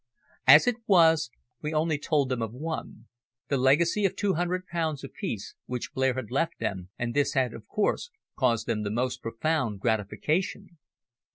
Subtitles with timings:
[0.47, 1.29] As it was,
[1.61, 3.05] we only told them of one,
[3.49, 7.53] the legacy of two hundred pounds apiece, which Blair had left them, and this had
[7.53, 10.79] of course caused them the most profound gratification.